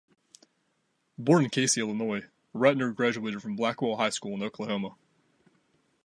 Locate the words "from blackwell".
3.43-3.97